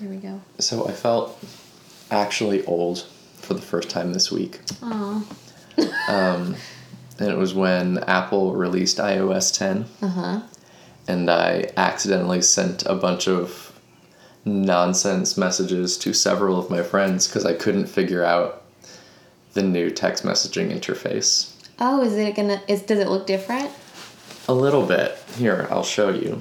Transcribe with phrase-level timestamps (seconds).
[0.00, 0.40] Here we go.
[0.58, 1.42] So I felt
[2.10, 3.04] actually old
[3.36, 4.60] for the first time this week.
[4.82, 5.26] Oh.
[6.08, 6.56] Um,
[7.18, 9.86] and it was when Apple released iOS 10.
[10.00, 10.40] Uh huh.
[11.08, 13.78] And I accidentally sent a bunch of
[14.44, 18.64] nonsense messages to several of my friends because I couldn't figure out
[19.54, 21.54] the new text messaging interface.
[21.80, 22.60] Oh, is it gonna?
[22.68, 23.70] Is does it look different?
[24.48, 25.16] A little bit.
[25.36, 26.40] Here, I'll show you.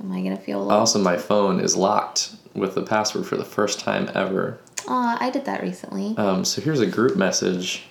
[0.00, 0.70] Am I gonna feel?
[0.70, 4.58] Also, my phone is locked with the password for the first time ever.
[4.88, 6.16] Aw, I did that recently.
[6.16, 7.84] Um, so here's a group message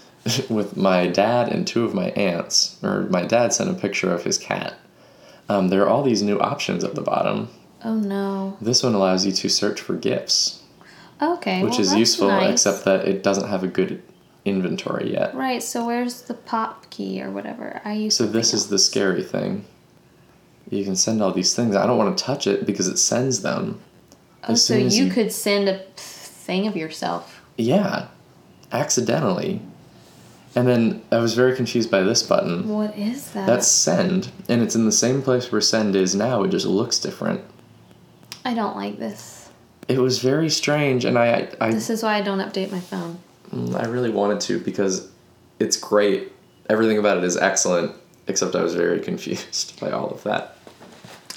[0.48, 2.78] with my dad and two of my aunts.
[2.82, 4.74] Or my dad sent a picture of his cat.
[5.48, 7.48] Um, there are all these new options at the bottom.
[7.84, 8.56] Oh no.
[8.60, 10.62] This one allows you to search for gifts,
[11.22, 11.62] Okay.
[11.62, 12.52] which well, is useful, nice.
[12.52, 14.02] except that it doesn't have a good
[14.44, 15.34] inventory yet.
[15.34, 15.62] Right.
[15.62, 17.80] So where's the pop key or whatever?
[17.84, 18.16] I use.
[18.16, 19.64] So this is the scary thing.
[20.68, 21.76] You can send all these things.
[21.76, 23.80] I don't want to touch it because it sends them.
[24.44, 27.40] Oh, as so you you- could send a thing of yourself.
[27.56, 28.08] Yeah,
[28.72, 29.60] accidentally.
[30.54, 32.68] And then I was very confused by this button.
[32.68, 33.46] What is that?
[33.46, 36.44] That's send, and it's in the same place where send is now.
[36.44, 37.42] It just looks different.
[38.44, 39.50] I don't like this.
[39.88, 43.18] It was very strange, and I I, This is why I don't update my phone.
[43.52, 45.08] Mm, I really wanted to because
[45.58, 46.32] it's great.
[46.70, 47.92] Everything about it is excellent,
[48.26, 50.55] except I was very confused by all of that.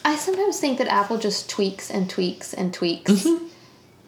[0.10, 3.12] I sometimes think that Apple just tweaks and tweaks and tweaks.
[3.12, 3.46] Mm-hmm.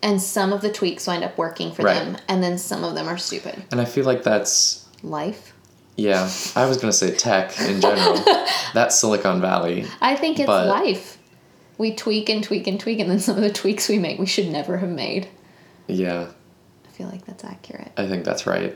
[0.04, 1.94] And some of the tweaks wind up working for Right.
[2.04, 3.62] them, and then some of them are stupid.
[3.72, 5.54] And I feel like that's Life.
[5.96, 6.28] yeah.
[6.56, 8.16] I was gonna say tech in general.
[8.74, 9.86] that's Silicon Valley.
[10.02, 11.20] I think it's But- life.
[11.78, 14.26] We tweak and tweak and tweak, and then some of the tweaks we make we
[14.28, 15.28] should never have made.
[15.88, 16.28] Yeah,
[16.88, 17.92] I feel like that's accurate.
[17.98, 18.76] I think that's right.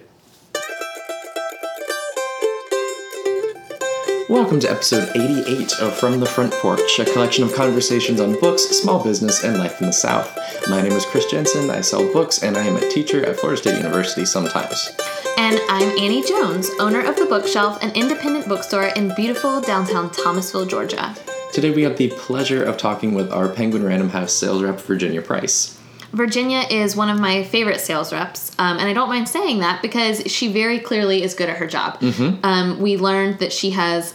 [4.27, 8.63] Welcome to episode 88 of From the Front Porch, a collection of conversations on books,
[8.63, 10.35] small business, and life in the South.
[10.67, 11.69] My name is Chris Jensen.
[11.69, 14.89] I sell books, and I am a teacher at Florida State University sometimes.
[15.37, 20.65] And I'm Annie Jones, owner of The Bookshelf, an independent bookstore in beautiful downtown Thomasville,
[20.65, 21.15] Georgia.
[21.53, 25.21] Today we have the pleasure of talking with our Penguin Random House sales rep, Virginia
[25.21, 25.79] Price.
[26.15, 29.81] Virginia is one of my favorite sales reps, um, and I don't mind saying that
[29.81, 32.01] because she very clearly is good at her job.
[32.43, 34.13] Um, we learned that she has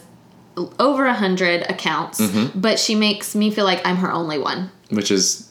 [0.79, 2.21] over a hundred accounts,
[2.55, 4.71] but she makes me feel like I'm her only one.
[4.91, 5.47] which is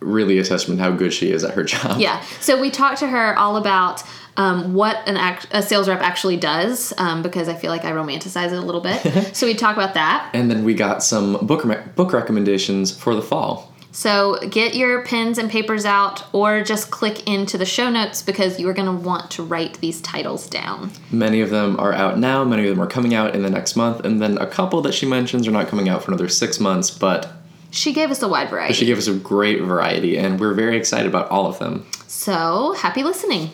[0.00, 1.98] really a testament to how good she is at her job.
[1.98, 2.20] Yeah.
[2.40, 4.02] So we talked to her all about
[4.36, 7.90] um, what an act- a sales rep actually does um, because I feel like I
[7.90, 9.00] romanticize it a little bit.
[9.36, 10.30] so we talk about that.
[10.34, 13.72] And then we got some book re- book recommendations for the fall.
[13.90, 18.60] So get your pens and papers out or just click into the show notes because
[18.60, 20.90] you are going to want to write these titles down.
[21.10, 23.74] Many of them are out now, many of them are coming out in the next
[23.76, 26.60] month, and then a couple that she mentions are not coming out for another six
[26.60, 27.32] months, but
[27.70, 28.74] She gave us a wide variety.
[28.74, 31.84] she gave us a great variety, and we're very excited about all of them.
[32.06, 33.50] So happy listening.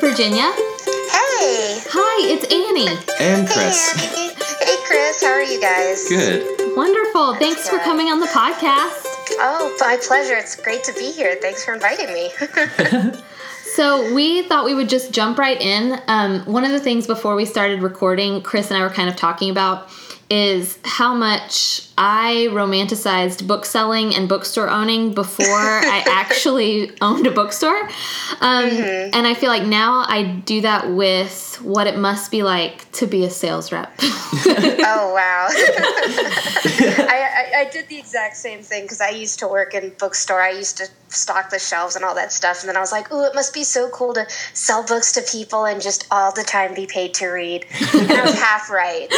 [0.00, 0.52] Virginia.
[0.52, 1.80] Hey!
[1.90, 2.88] Hi, it's Annie.
[3.20, 4.14] And Hey, Chris.
[4.14, 4.34] Annie.
[4.60, 5.22] Hey, Chris.
[5.22, 6.08] How are you guys?
[6.08, 6.63] Good.
[6.76, 7.34] Wonderful.
[7.36, 9.06] Thanks for coming on the podcast.
[9.38, 10.34] Oh, my pleasure.
[10.36, 11.36] It's great to be here.
[11.40, 12.30] Thanks for inviting me.
[13.74, 16.00] So we thought we would just jump right in.
[16.06, 19.16] Um, one of the things before we started recording, Chris and I were kind of
[19.16, 19.88] talking about
[20.30, 27.30] is how much I romanticized book selling and bookstore owning before I actually owned a
[27.30, 27.88] bookstore.
[28.40, 32.90] Um, And I feel like now I do that with what it must be like
[32.92, 33.92] to be a sales rep.
[34.00, 35.46] oh, wow.
[35.50, 40.40] I, I, I did the exact same thing because I used to work in bookstore.
[40.40, 42.60] I used to stock the shelves and all that stuff.
[42.60, 45.22] And then I was like, oh, it must be so cool to sell books to
[45.22, 47.66] people and just all the time be paid to read.
[47.94, 49.08] And I was half right.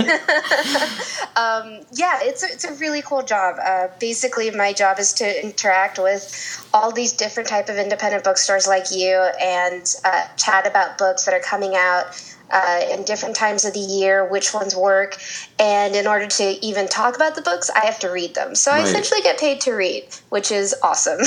[1.36, 3.56] um, yeah, it's a, it's a really cool job.
[3.64, 8.66] Uh, basically, my job is to interact with all these different type of independent bookstores
[8.66, 12.06] like you and uh, chat about books that are coming out
[12.50, 15.16] uh, in different times of the year, which ones work.
[15.58, 18.54] And in order to even talk about the books, I have to read them.
[18.54, 21.20] So I essentially get paid to read, which is awesome.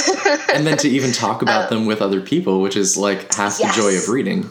[0.54, 3.76] And then to even talk about them with other people, which is like half Yes.
[3.76, 4.50] the joy of reading.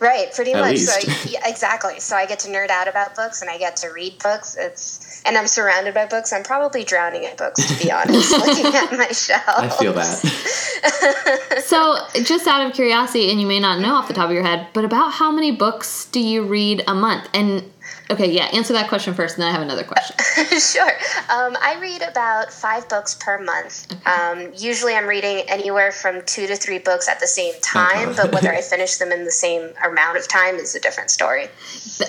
[0.00, 0.70] Right, pretty At much.
[0.72, 1.02] least.
[1.02, 2.00] So yeah, exactly.
[2.00, 4.56] So I get to nerd out about books and I get to read books.
[4.58, 6.32] It's and I'm surrounded by books.
[6.32, 9.42] I'm probably drowning in books to be honest, looking at my shelf.
[9.46, 11.62] I feel that.
[11.66, 14.44] so, just out of curiosity, and you may not know off the top of your
[14.44, 17.28] head, but about how many books do you read a month?
[17.34, 17.70] And
[18.10, 20.16] okay, yeah, answer that question first, and then I have another question.
[20.58, 20.92] sure.
[21.30, 23.86] Um, I read about five books per month.
[24.06, 28.32] Um, usually I'm reading anywhere from two to three books at the same time, but
[28.32, 31.48] whether I finish them in the same amount of time is a different story.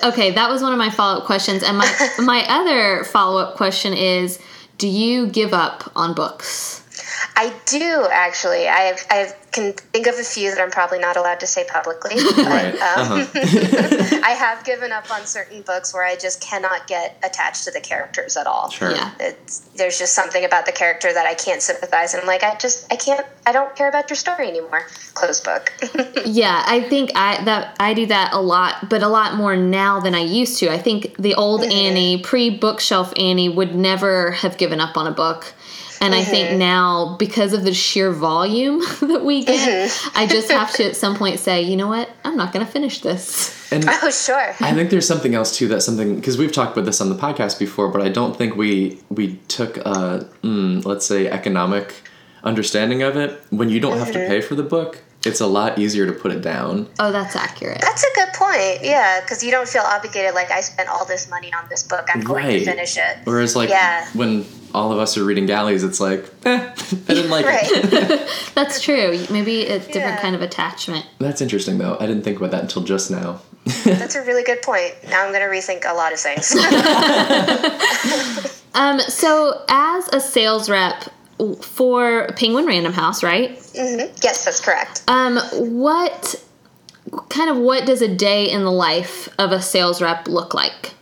[0.02, 1.62] Okay, that was one of my follow up questions.
[1.62, 4.38] And my my other follow up question is
[4.78, 6.79] do you give up on books?
[7.36, 8.68] I do actually.
[8.68, 12.14] I I can think of a few that I'm probably not allowed to say publicly.
[12.36, 12.74] But, Right.
[12.74, 14.20] um, Uh-huh.
[14.24, 17.80] I have given up on certain books where I just cannot get attached to the
[17.80, 18.70] characters at all.
[18.70, 18.92] Sure.
[18.92, 19.10] Yeah.
[19.18, 22.54] It's, there's just something about the character that I can't sympathize, and I'm like, I
[22.56, 24.82] just, I can't, I don't care about your story anymore.
[25.14, 25.72] Close book.
[26.26, 30.00] Yeah, I think I that I do that a lot, but a lot more now
[30.00, 30.70] than I used to.
[30.70, 35.10] I think the old Annie, pre bookshelf Annie, would never have given up on a
[35.10, 35.52] book.
[36.02, 36.56] And I think uh-huh.
[36.56, 40.10] now, because of the sheer volume that we get, uh-huh.
[40.14, 42.72] I just have to at some point say, you know what, I'm not going to
[42.72, 43.70] finish this.
[43.70, 44.54] And oh, sure.
[44.60, 45.68] I think there's something else too.
[45.68, 48.56] That's something because we've talked about this on the podcast before, but I don't think
[48.56, 51.94] we we took a mm, let's say economic
[52.42, 53.40] understanding of it.
[53.50, 54.28] When you don't have to mm-hmm.
[54.28, 56.88] pay for the book, it's a lot easier to put it down.
[56.98, 57.80] Oh, that's accurate.
[57.80, 58.78] That's a good point.
[58.82, 60.34] Yeah, because you don't feel obligated.
[60.34, 62.08] Like I spent all this money on this book.
[62.12, 62.58] I'm going Right.
[62.60, 63.18] to finish it.
[63.24, 64.06] Whereas like Yeah.
[64.14, 66.72] when all of us are reading galleys, it's like, eh,
[67.08, 68.28] I didn't like it.
[68.54, 69.24] That's true.
[69.30, 70.22] Maybe it's a different Yeah.
[70.22, 71.04] kind of attachment.
[71.18, 71.96] That's interesting though.
[72.00, 73.40] I didn't think about that until just now.
[73.84, 74.94] That's a really good point.
[75.10, 76.56] Now I'm going to rethink a lot of things.
[78.72, 81.04] Um, so as a sales rep
[81.62, 83.50] for Penguin Random House, right?
[83.74, 85.02] yes, that's correct.
[85.08, 85.38] Um,
[85.82, 86.42] what
[87.28, 90.94] kind of what does a day in the life of a sales rep look like?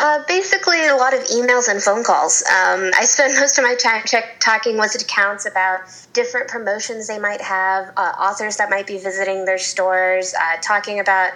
[0.00, 2.42] Uh, basically, a lot of emails and phone calls.
[2.42, 5.80] Um, I spend most of my time check, talking with accounts about
[6.12, 11.00] different promotions they might have, uh, authors that might be visiting their stores, uh, talking
[11.00, 11.32] about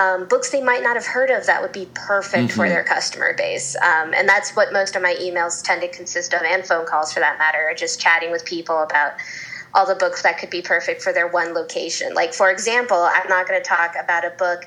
[0.00, 3.34] um, books they might not have heard of that would be perfect for their customer
[3.36, 3.76] base.
[3.76, 7.12] Um, and that's what most of my emails tend to consist of, and phone calls
[7.12, 9.12] for that matter, are just chatting with people about
[9.74, 12.14] all the books that could be perfect for their one location.
[12.14, 14.64] Like, for example, I'm not going to talk about a book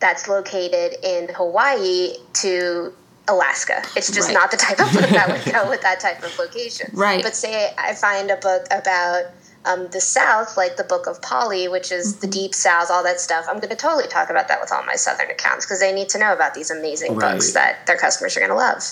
[0.00, 2.92] that's located in Hawaii to
[3.28, 3.82] Alaska.
[3.96, 4.34] It's just Right.
[4.34, 6.90] not the type of book that would go with that type of location.
[6.94, 7.22] Right.
[7.22, 9.24] But say I find a book about
[9.64, 12.20] um, the South, like the Book of Polly, which is Mm-hmm.
[12.22, 13.44] the Deep South, all that stuff.
[13.48, 16.08] I'm going to totally talk about that with all my Southern accounts because they need
[16.10, 17.32] to know about these amazing Right.
[17.32, 18.82] books that their customers are going to love.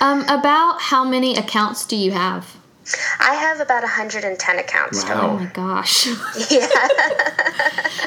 [0.00, 2.56] Um, about how many accounts do you have?
[3.20, 5.30] I have about 110 accounts Wow.
[5.30, 6.08] Oh my gosh!
[6.50, 6.66] Yeah,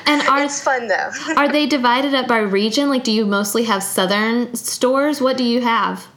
[0.05, 1.11] And are it's fun though.
[1.37, 2.89] are they divided up by region?
[2.89, 5.21] Like, do you mostly have southern stores?
[5.21, 6.07] What do you have?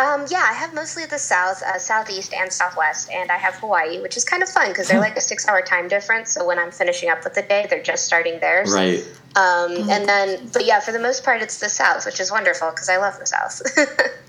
[0.00, 4.00] Um, yeah, I have mostly the south, uh, southeast, and southwest, and I have Hawaii,
[4.00, 6.30] which is kind of fun because they're like a six-hour time difference.
[6.30, 8.72] So when I'm finishing up with the day, they're just starting theirs.
[8.72, 9.00] Right.
[9.36, 12.70] Um, and then, but yeah, for the most part, it's the south, which is wonderful
[12.70, 13.62] because I love the south.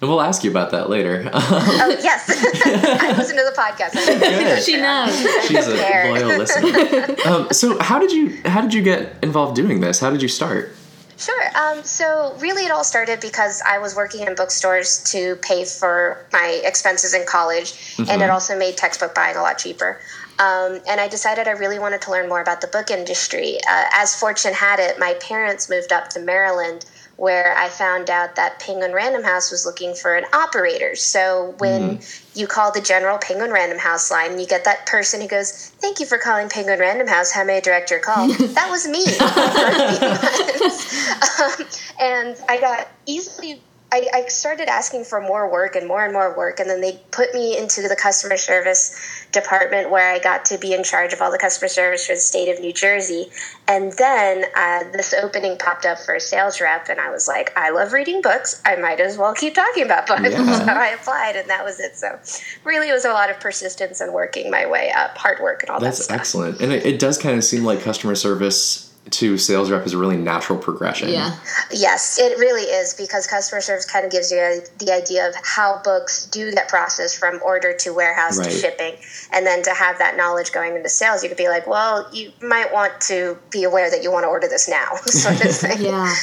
[0.00, 1.30] And we'll ask you about that later.
[1.32, 3.94] oh yes, I listen to the podcast.
[3.94, 4.62] Good.
[4.62, 5.16] She knows.
[5.46, 7.16] She's a loyal listener.
[7.26, 10.00] Um, so how did you how did you get involved doing this?
[10.00, 10.74] How did you start?
[11.16, 11.44] Sure.
[11.56, 16.26] Um, so really, it all started because I was working in bookstores to pay for
[16.32, 20.00] my expenses in college, and it also made textbook buying a lot cheaper.
[20.38, 23.58] Um, and I decided I really wanted to learn more about the book industry.
[23.68, 26.84] Uh, as fortune had it, my parents moved up to Maryland,
[27.16, 30.96] where I found out that Penguin Random House was looking for an operator.
[30.96, 32.00] So when
[32.34, 36.00] you call the general Penguin Random House line, you get that person who goes, "Thank
[36.00, 37.30] you for calling Penguin Random House.
[37.30, 39.04] How may I direct your call?" that was me.
[41.40, 41.66] um,
[42.00, 43.62] and I got easily.
[43.94, 47.00] I, I started asking for more work and more and more work, and then they
[47.12, 48.98] put me into the customer service
[49.30, 52.20] department where I got to be in charge of all the customer service for the
[52.20, 53.26] state of New Jersey.
[53.68, 57.56] And then uh, this opening popped up for a sales rep, and I was like,
[57.56, 58.60] I love reading books.
[58.64, 60.22] I might as well keep talking about books.
[60.22, 60.44] Yeah.
[60.64, 61.96] So I applied, and that was it.
[61.96, 62.18] So
[62.64, 65.70] really, it was a lot of persistence and working my way up, hard work, and
[65.70, 66.60] all that That's excellent.
[66.60, 69.98] And it, it does kind of seem like customer service to sales rep is a
[69.98, 71.08] really natural progression.
[71.08, 71.36] Yeah.
[71.70, 75.34] Yes, it really is because customer service kind of gives you a, the idea of
[75.42, 78.44] how books do that process from order to warehouse Right.
[78.50, 78.94] to shipping.
[79.32, 82.32] And then to have that knowledge going into sales, you could be like, well, you
[82.42, 85.82] might want to be aware that you want to order this now, sort of thing.
[85.82, 86.14] Yeah.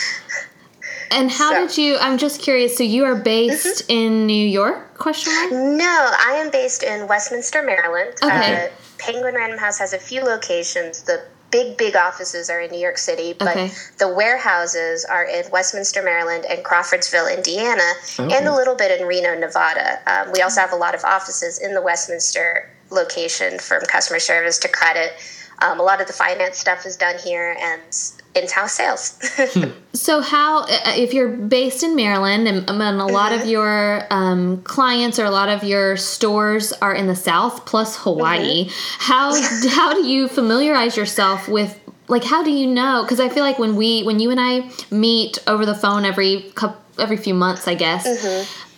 [1.12, 1.98] And how So- did you?
[2.00, 2.78] I'm just curious.
[2.78, 4.98] So you are based in New York?
[4.98, 5.52] Question mark.
[5.52, 8.14] No, I am based in Westminster, Maryland.
[8.24, 8.66] Okay.
[8.68, 11.02] Uh, Penguin Random House has a few locations.
[11.04, 11.22] The
[11.52, 13.72] big, big offices are in New York City, but Okay.
[13.98, 19.36] the warehouses are in Westminster, Maryland, and Crawfordsville, Indiana, and a little bit in Reno,
[19.36, 20.00] Nevada.
[20.08, 24.58] Um, we also have a lot of offices in the Westminster location from customer service
[24.60, 25.14] to credit.
[25.62, 27.82] Um, a lot of the finance stuff is done here and
[28.36, 29.20] in-house sales.
[29.94, 34.08] So how, uh, if you're based in Maryland, and, um, and a lot of your
[34.10, 38.70] um, clients or a lot of your stores are in the South, plus Hawaii,
[39.00, 39.34] how
[39.70, 41.78] how do you familiarize yourself with?
[42.08, 43.04] Like, how do you know?
[43.04, 46.52] Because I feel like when we, when you and I meet over the phone every
[46.56, 48.06] couple, every few months, I guess,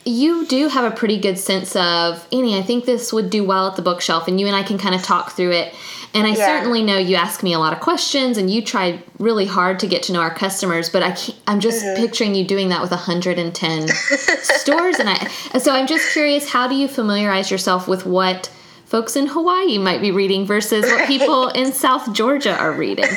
[0.06, 2.58] you do have a pretty good sense of Annie.
[2.58, 4.96] I think this would do well at the bookshelf, and you and I can kind
[4.96, 5.74] of talk through it.
[6.16, 6.46] And I Yeah.
[6.46, 9.88] certainly know you ask me a lot of questions, and you try really hard to
[9.88, 10.90] get to know our customers.
[10.90, 12.02] But I can't, I'm just Mm-hmm.
[12.02, 13.88] picturing you doing that with 110
[14.42, 15.28] stores, and I.
[15.60, 18.50] So I'm just curious, how do you familiarize yourself with what?
[18.94, 23.06] Folks in Hawaii might be reading versus what people in South Georgia are reading.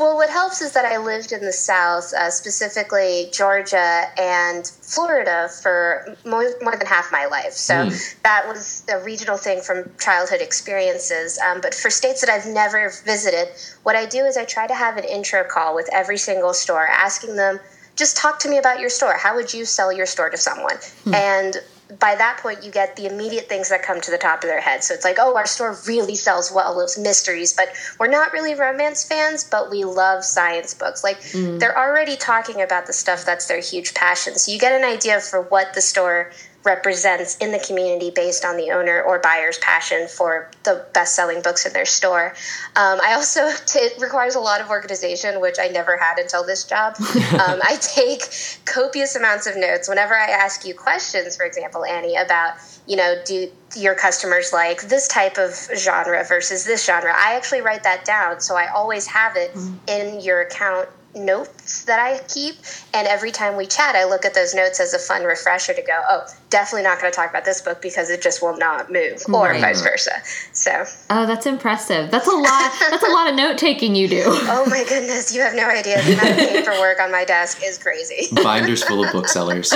[0.00, 5.48] Well, what helps is that I lived in the South, uh, specifically Georgia and Florida,
[5.62, 7.52] for more, more than half my life.
[7.52, 7.88] So
[8.22, 11.38] that was a regional thing from childhood experiences.
[11.38, 13.48] Um, but for states that I've never visited,
[13.82, 16.86] what I do is I try to have an intro call with every single store,
[16.86, 17.60] asking them,
[17.94, 19.12] just talk to me about your store.
[19.18, 20.76] How would you sell your store to someone?
[21.14, 21.56] And
[21.98, 24.60] by that point, you get the immediate things that come to the top of their
[24.60, 24.84] head.
[24.84, 27.68] So it's like, oh, our store really sells well those mysteries, but
[27.98, 31.02] we're not really romance fans, but we love science books.
[31.02, 31.58] Like mm.
[31.58, 34.36] they're already talking about the stuff that's their huge passion.
[34.36, 36.30] So you get an idea for what the store
[36.64, 41.64] represents in the community based on the owner or buyer's passion for the best-selling books
[41.64, 42.34] in their store.
[42.76, 43.40] Um, I also
[43.74, 46.96] it requires a lot of organization, which I never had until this job.
[47.00, 48.22] um, I take
[48.66, 51.36] copious amounts of notes whenever I ask you questions.
[51.36, 52.54] For example, Annie, about
[52.86, 57.12] you know, do your customers like this type of genre versus this genre?
[57.14, 61.98] I actually write that down, so I always have it in your account notes that
[61.98, 62.54] I keep.
[62.94, 65.82] And every time we chat, I look at those notes as a fun refresher to
[65.82, 68.90] go, oh, definitely not going to talk about this book because it just will not
[68.92, 69.60] move, or Right.
[69.60, 70.12] vice versa.
[70.52, 72.10] So, Oh, that's impressive.
[72.10, 72.72] That's a lot.
[72.90, 74.22] That's a lot of note taking you do.
[74.26, 76.02] oh my goodness, you have no idea.
[76.02, 78.28] The amount of paperwork on my desk is crazy.
[78.42, 79.72] Binders full of booksellers.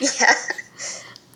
[0.00, 0.34] yeah.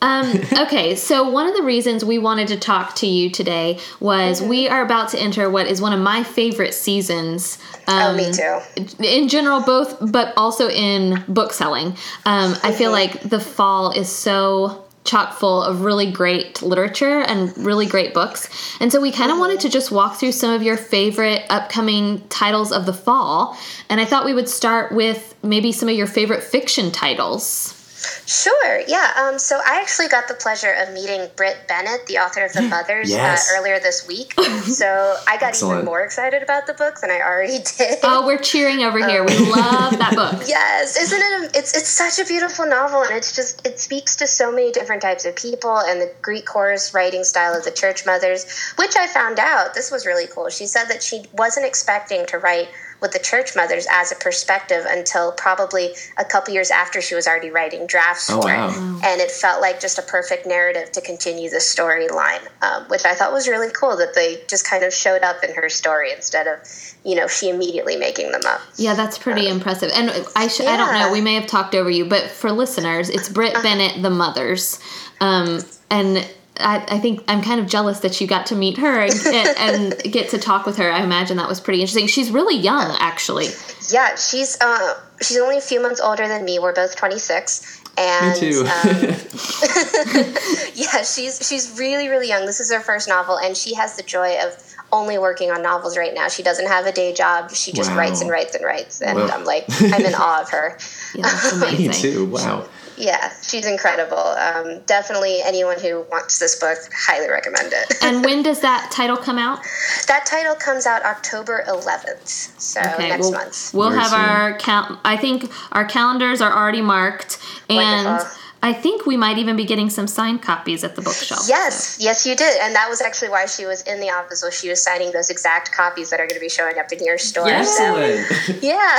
[0.03, 4.41] Um, okay, so one of the reasons we wanted to talk to you today was
[4.41, 4.49] Mm-hmm.
[4.51, 7.59] we are about to enter what is one of my favorite seasons.
[7.87, 9.05] Um, Oh, me too.
[9.05, 11.89] In general, both, but also in book selling.
[12.27, 17.57] Um, I feel like the fall is so chock full of really great literature and
[17.59, 18.49] really great books.
[18.81, 22.21] And so we kind of wanted to just walk through some of your favorite upcoming
[22.29, 23.57] titles of the fall.
[23.89, 27.79] And I thought we would start with maybe some of your favorite fiction titles.
[28.27, 29.13] Sure, yeah.
[29.17, 32.63] Um, so I actually got the pleasure of meeting Brit Bennett, the author of The
[32.71, 33.51] Mothers, Yes.
[33.53, 34.33] uh, earlier this week.
[34.65, 35.79] so I got Excellent.
[35.79, 37.99] even more excited about the book than I already did.
[38.03, 39.25] Oh, we're cheering over here.
[39.25, 40.43] We love that book.
[40.49, 41.55] Yes, isn't it?
[41.55, 44.73] A, it's it's such a beautiful novel, and it's just it speaks to so many
[44.73, 48.97] different types of people and the Greek chorus writing style of the Church Mothers, which
[48.97, 50.49] I found out this was really cool.
[50.51, 52.69] She said that she wasn't expecting to write
[53.03, 57.27] with the Church Mothers as a perspective until probably a couple years after she was
[57.27, 58.69] already writing drafts Oh, for wow.
[58.71, 63.05] it, and it felt like just a perfect narrative to continue the storyline, um, which
[63.05, 66.13] I thought was really cool that they just kind of showed up in her story
[66.13, 66.59] instead of
[67.05, 68.61] you know she immediately making them up.
[68.77, 69.91] Yeah, that's pretty impressive.
[69.93, 71.13] And I sh- I don't know, Uh-huh.
[71.13, 74.79] we may have talked over you, but for listeners, it's Brit Bennett, the Mothers.
[75.21, 76.25] Um, and
[76.61, 80.13] I, I think I'm kind of jealous that you got to meet her and, and
[80.13, 80.91] get to talk with her.
[80.91, 82.07] I imagine that was pretty interesting.
[82.07, 83.47] She's really young, actually.
[83.91, 86.59] Yeah, she's uh, she's only a few months older than me.
[86.59, 87.81] We're both 26.
[87.99, 88.61] And Me too.
[88.61, 88.65] um,
[90.75, 92.47] yeah, she's she's really really young.
[92.47, 94.57] This is her first novel, and she has the joy of
[94.93, 96.29] only working on novels right now.
[96.29, 97.51] She doesn't have a day job.
[97.51, 97.97] She just Wow.
[97.99, 99.33] writes and writes and writes, and Well.
[99.33, 100.79] I'm like I'm in awe of her.
[101.15, 101.51] Yeah.
[101.79, 102.27] Me too.
[102.27, 102.67] Wow.
[102.99, 104.19] Yeah, she's incredible.
[104.19, 107.95] Um, definitely, anyone who wants this book, highly recommend it.
[108.03, 109.61] And when does that title come out?
[110.09, 113.71] that title comes out October 11th, so next we'll, month.
[113.75, 114.21] we'll Very have soon.
[114.21, 115.01] our count.
[115.07, 117.39] I think our calendars are already marked,
[117.71, 118.39] and Wonderful.
[118.65, 121.47] I think we might even be getting some signed copies at the bookshelf.
[121.49, 124.41] Yes, yes, you did, and that was actually why she was in the office.
[124.45, 127.05] Was she was signing those exact copies that are going to be showing up in
[127.05, 127.47] your store?
[127.49, 127.73] Yes.
[127.83, 128.99] So, yeah,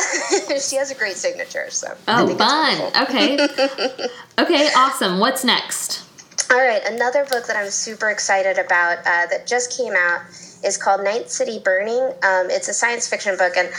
[0.60, 1.67] she has a great signature.
[1.70, 3.03] So Oh, fun.
[3.03, 3.36] Okay.
[4.39, 5.20] okay, awesome.
[5.20, 6.03] What's next?
[6.51, 10.22] All right, another book that I'm super excited about uh, that just came out
[10.63, 12.13] is called Nine City Burning.
[12.24, 13.70] Um, it's a science fiction book, and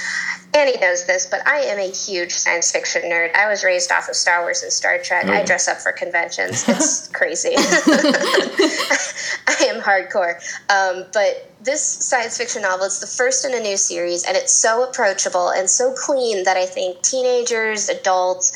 [0.55, 3.35] Annie knows this, but I am a huge science fiction nerd.
[3.35, 5.25] I was raised off of Star Wars and Star Trek.
[5.27, 6.65] Oh, I dress up for conventions.
[6.75, 7.51] It's crazy.
[7.57, 10.37] I am hardcore.
[10.71, 14.53] Um, but this science fiction novel is the first in a new series, and it's
[14.53, 18.53] so approachable and so clean that I think teenagers, adults,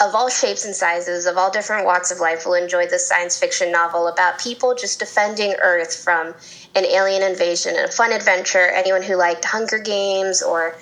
[0.00, 3.38] of all shapes and sizes, of all different walks of life, will enjoy this science
[3.38, 6.34] fiction novel about people just defending Earth from
[6.74, 7.74] an alien invasion.
[7.76, 8.66] And a fun adventure.
[8.68, 10.76] Anyone who liked Hunger Games or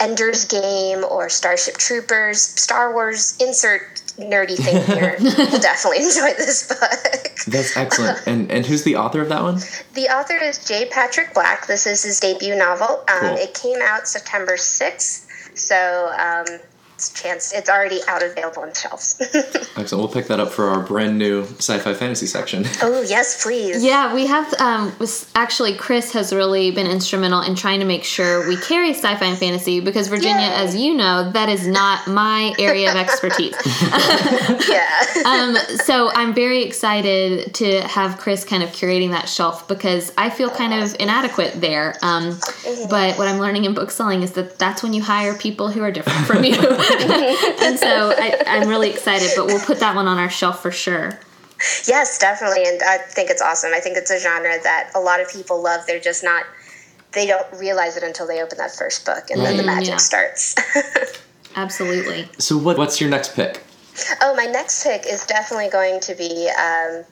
[0.00, 3.82] Ender's Game or Starship Troopers, Star Wars, insert
[4.18, 6.80] nerdy thing here, will definitely enjoy this book.
[7.46, 8.26] That's excellent.
[8.26, 9.56] And and who's the author of that one?
[9.94, 10.86] The author is J.
[10.90, 11.66] Patrick Black.
[11.66, 13.04] This is his debut novel.
[13.08, 13.36] Um, Cool.
[13.36, 15.26] It came out September 6th.
[15.56, 16.60] So, um,
[17.10, 17.52] chance.
[17.52, 19.16] It's already out available on shelves.
[19.76, 19.92] Excellent.
[19.92, 22.64] We'll pick that up for our brand new sci-fi fantasy section.
[22.82, 23.84] oh yes, please.
[23.84, 24.52] Yeah, we have.
[24.54, 24.92] Um,
[25.34, 29.38] actually, Chris has really been instrumental in trying to make sure we carry sci-fi and
[29.38, 30.54] fantasy because Virginia, Yay.
[30.54, 33.54] as you know, that is not my area of expertise.
[34.68, 35.04] Yeah.
[35.26, 40.30] um, so I'm very excited to have Chris kind of curating that shelf because I
[40.30, 41.96] feel kind of inadequate there.
[42.02, 42.38] Um,
[42.90, 45.82] but what I'm learning in book selling is that that's when you hire people who
[45.82, 46.54] are different from you.
[47.62, 50.70] and so I, I'm really excited, but we'll put that one on our shelf for
[50.70, 51.18] sure.
[51.86, 53.72] Yes, definitely, and I think it's awesome.
[53.74, 55.82] I think it's a genre that a lot of people love.
[55.86, 56.44] They're just not.
[57.12, 59.88] They don't realize it until they open that first book, and then the Mm, magic
[59.90, 59.96] yeah.
[59.98, 60.54] starts.
[61.56, 62.28] Absolutely.
[62.38, 63.62] So what what's your next pick?
[64.20, 67.04] oh, my next pick is definitely going to be um,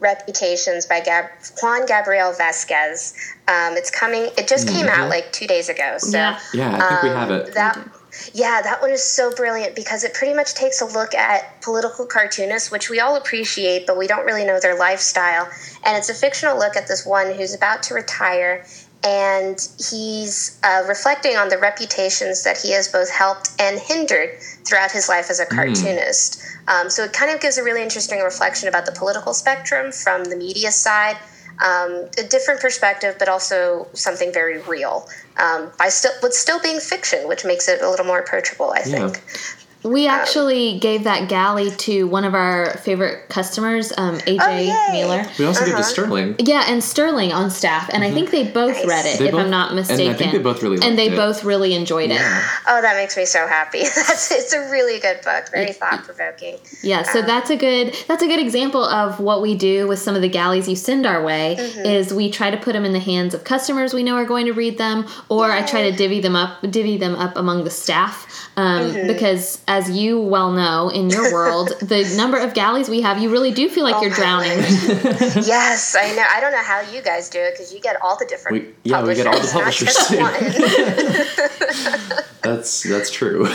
[0.00, 1.28] Reputations by Gab-
[1.62, 3.12] Juan Gabriel Vasquez.
[3.48, 4.30] Um, it's coming.
[4.38, 5.96] It just came out like two days ago.
[5.98, 6.40] So Yeah.
[6.54, 7.54] Yeah, I think we um, have it.
[7.54, 7.76] That,
[8.32, 12.06] yeah, that one is so brilliant because it pretty much takes a look at political
[12.06, 15.48] cartoonists, which we all appreciate, but we don't really know their lifestyle.
[15.84, 18.64] And it's a fictional look at this one who's about to retire,
[19.02, 19.58] and
[19.90, 25.08] he's uh, reflecting on the reputations that he has both helped and hindered throughout his
[25.08, 26.42] life as a cartoonist.
[26.68, 30.24] Um, so it kind of gives a really interesting reflection about the political spectrum from
[30.24, 31.16] the media side
[31.64, 35.08] um, a different perspective, but also something very real.
[35.36, 38.82] Um, by still, with still being fiction, which makes it a little more approachable, I
[38.84, 39.08] Yeah.
[39.10, 39.22] think.
[39.82, 44.92] We actually gave that galley to one of our favorite customers, um, AJ Oh, yay.
[44.92, 45.26] Mailer.
[45.38, 45.70] We also Uh-huh.
[45.70, 46.34] give to Sterling.
[46.38, 48.86] Yeah, and Sterling on staff, and I think they both Nice.
[48.86, 50.14] read it, They if both- I'm not and I mistaken.
[50.16, 51.16] think they both really and they it.
[51.16, 52.20] both really enjoyed it.
[52.68, 53.78] Oh, that makes me so happy.
[53.84, 56.58] That's it's a really good book, very thought provoking.
[56.82, 60.14] Yeah, so that's a good that's a good example of what we do with some
[60.14, 61.56] of the galleys you send our way.
[61.58, 61.86] Mm-hmm.
[61.86, 64.46] Is we try to put them in the hands of customers we know are going
[64.46, 67.70] to read them, or I try to divvy them up divvy them up among the
[67.70, 68.26] staff.
[68.56, 69.06] Um, Mm-hmm.
[69.06, 73.30] Because as you well know, in your world, the number of galleys we have, you
[73.30, 74.58] really do feel like Oh you're drowning.
[74.58, 76.24] yes, I know.
[76.28, 78.64] I don't know how you guys do it because you get all the different.
[78.64, 80.16] We- yeah, we get all the not publishers, too.
[82.42, 83.46] That's that's true.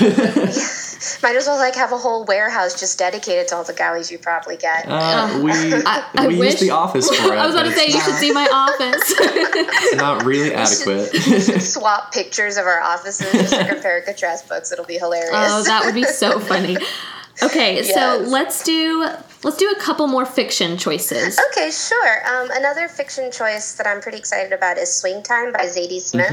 [1.21, 4.17] Might as well like have a whole warehouse just dedicated to all the galleys you
[4.17, 4.85] probably get.
[4.87, 5.51] Uh, we
[5.85, 7.37] I, I we wish use the office for it.
[7.37, 9.13] I was about to say it's you should see my office.
[9.57, 11.05] It's not really adequate.
[11.61, 14.71] Swap pictures of our offices just to compare and contrast books.
[14.71, 15.31] It'll be hilarious.
[15.33, 16.77] oh, that would be so funny.
[17.43, 19.07] Okay, so let's do
[19.45, 21.39] let's do a couple more fiction choices.
[21.51, 22.27] Okay, sure.
[22.27, 26.31] Um, another fiction choice that I'm pretty excited about is Swing Time by Zadie Smith.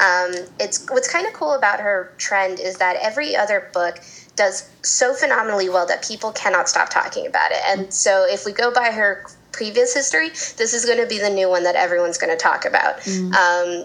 [0.00, 4.00] Um, it's what's kind of cool about her trend is that every other book
[4.34, 7.58] does so phenomenally well that people cannot stop talking about it.
[7.66, 11.30] And so if we go by her previous history, this is going to be the
[11.30, 13.06] new one that everyone's going to talk about.
[13.06, 13.84] Um,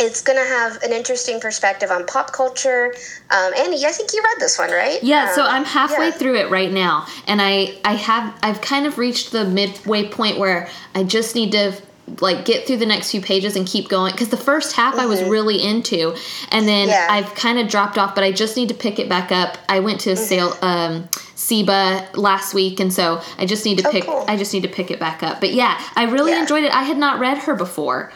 [0.00, 2.94] it's going to have an interesting perspective on pop culture.
[3.30, 5.02] Um, Annie, I think you read this one, right?
[5.02, 6.12] Yeah, so Um, I'm halfway yeah.
[6.12, 10.38] through it right now, and I I have I've kind of reached the midway point
[10.38, 11.72] where I just need to
[12.20, 15.04] like get through the next few pages and keep going because the first half I
[15.04, 16.16] was really into,
[16.50, 16.90] and then Mm-hmm.
[16.90, 17.06] Yeah.
[17.10, 19.58] I've kind of dropped off, but I just need to pick it back up.
[19.68, 23.88] I went to a sale um SIBA last week, and so I just need to
[23.88, 24.24] Oh, pick cool.
[24.26, 25.40] I just need to pick it back up.
[25.40, 26.40] But yeah, I really Yeah.
[26.40, 26.72] enjoyed it.
[26.74, 28.10] I had not read her before.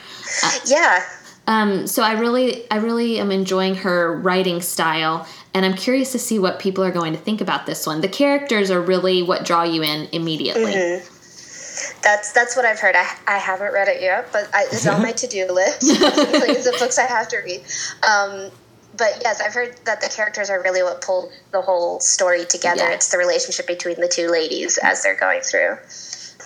[0.64, 1.03] Yeah.
[1.47, 6.19] Um, so I really, I really am enjoying her writing style, and I'm curious to
[6.19, 8.01] see what people are going to think about this one.
[8.01, 10.73] The characters are really what draw you in immediately.
[10.73, 12.03] Mm-hmm.
[12.03, 12.95] That's that's what I've heard.
[12.95, 15.83] I, I haven't read it yet, but I, it's on my to do list.
[15.83, 17.63] Millions of books I have to read.
[18.07, 18.51] Um,
[18.97, 22.83] but yes, I've heard that the characters are really what pulled the whole story together.
[22.83, 22.93] Yeah.
[22.93, 25.79] It's the relationship between the two ladies as they're going through.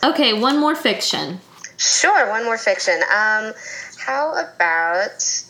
[0.04, 1.40] Okay, one more fiction.
[1.76, 3.00] Sure, one more fiction.
[3.14, 3.52] Um,
[4.06, 5.42] how about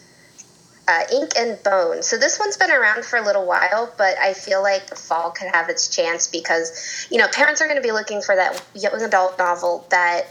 [0.88, 2.02] uh, Ink and Bone?
[2.02, 5.48] So this one's been around for a little while, but I feel like fall could
[5.52, 9.02] have its chance because you know parents are going to be looking for that young
[9.02, 10.26] adult novel that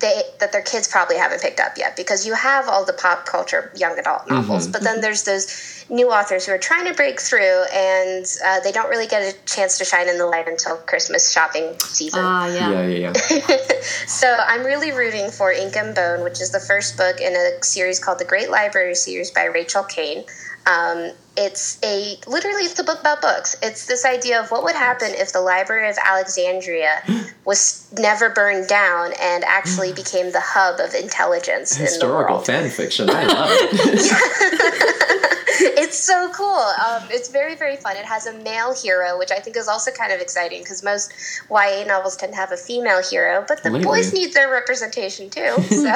[0.00, 3.26] they that their kids probably haven't picked up yet because you have all the pop
[3.26, 7.20] culture young adult novels, but then there's those new authors who are trying to break
[7.20, 10.76] through and uh, they don't really get a chance to shine in the light until
[10.76, 12.20] Christmas shopping season.
[12.22, 12.70] Ah, yeah.
[12.70, 13.56] Yeah, yeah, yeah.
[14.06, 17.62] So I'm really rooting for Ink and Bone, which is the first book in a
[17.62, 20.24] series called the Great Library Series by Rachel Caine.
[20.68, 23.56] Um, it's a literally it's a book about books.
[23.62, 27.00] It's this idea of what would happen if the Library of Alexandria
[27.44, 32.46] was never burned down and actually became the hub of intelligence in the Historical world.
[32.46, 33.08] fan fiction.
[33.08, 35.38] I love it.
[35.78, 36.46] it's so cool.
[36.54, 37.96] Um, it's very, very fun.
[37.96, 41.12] It has a male hero, which I think is also kind of exciting because most
[41.50, 43.84] YA novels tend to have a female hero, but the Lately.
[43.84, 45.54] boys need their representation too.
[45.68, 45.94] So,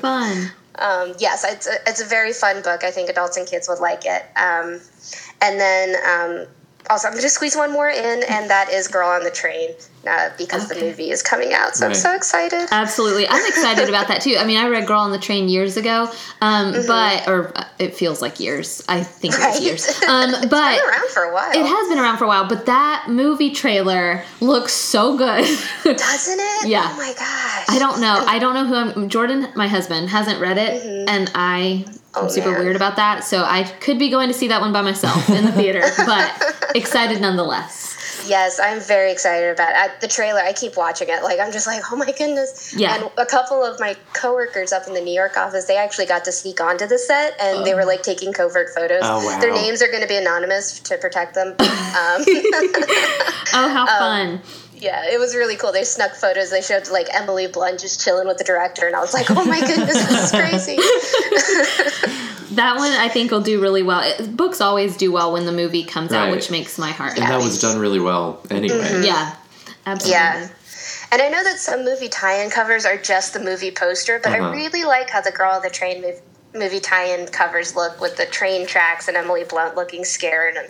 [0.00, 0.50] Fun.
[0.78, 2.84] Um, yes, it's a, it's a very fun book.
[2.84, 4.22] I think adults and kids would like it.
[4.36, 4.80] Um,
[5.40, 5.96] and then
[6.42, 6.46] um,
[6.90, 9.70] also, I'm going to squeeze one more in, and that is Girl on the Train
[10.06, 11.76] uh, because the movie is coming out.
[11.76, 12.68] So I'm so excited.
[12.72, 13.28] Absolutely.
[13.28, 14.36] I'm excited about that too.
[14.36, 17.94] I mean, I read Girl on the Train years ago, um, but, or uh, it
[17.94, 18.82] feels like years.
[18.88, 19.64] I think it was Mm-hmm.
[19.64, 20.02] Years.
[20.08, 21.50] Um, It's but been around for a while.
[21.52, 25.44] it has been around for a while, but that movie trailer looks so good.
[25.84, 26.66] Doesn't it?
[26.68, 26.88] Yeah.
[26.92, 27.51] Oh my gosh.
[27.72, 28.24] I don't know.
[28.26, 29.08] I don't know who I'm.
[29.08, 32.26] Jordan, my husband, hasn't read it, and I am Mm-hmm.
[32.26, 32.60] Oh, super man.
[32.60, 33.24] weird about that.
[33.24, 36.74] So I could be going to see that one by myself in the theater, but
[36.74, 38.24] excited nonetheless.
[38.28, 39.76] Yes, I'm very excited about it.
[39.76, 40.40] I, the trailer.
[40.40, 41.22] I keep watching it.
[41.24, 42.74] Like I'm just like, oh my goodness.
[42.76, 42.94] Yeah.
[42.96, 46.24] And a couple of my coworkers up in the New York office, they actually got
[46.26, 49.00] to sneak onto the set, and they were like taking covert photos.
[49.02, 49.40] Oh, wow.
[49.40, 51.48] Their names are going to be anonymous to protect them.
[51.48, 51.56] um,
[53.54, 54.40] Oh, how fun!
[54.82, 55.70] Yeah, it was really cool.
[55.72, 56.50] They snuck photos.
[56.50, 59.44] They showed like Emily Blunt just chilling with the director, and I was like, oh
[59.44, 60.76] my goodness, this is crazy.
[62.52, 64.00] That one I think will do really well.
[64.02, 67.16] It, books always do well when the movie comes out, which makes my heart.
[67.18, 68.76] And that was done really well anyway.
[68.76, 69.04] Mm-hmm.
[69.04, 69.36] Yeah,
[69.86, 70.12] absolutely.
[70.20, 70.48] Yeah.
[71.12, 74.48] And I know that some movie tie-in covers are just the movie poster, but Uh-huh.
[74.48, 76.20] I really like how the Girl on the Train mov-
[76.54, 80.68] movie tie-in covers look with the train tracks and Emily Blunt looking scared, and